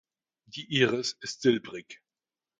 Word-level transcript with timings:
Die 0.47 0.65
Iris 0.71 1.15
ist 1.21 1.43
silbrig. 1.43 2.01